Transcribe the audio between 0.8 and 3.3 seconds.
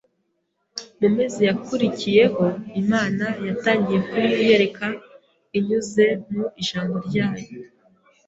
"Mu mezi yakurikiyeho, Imana